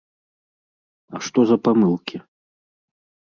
А 1.17 1.19
што 1.27 1.39
за 1.51 1.57
памылкі? 1.67 2.17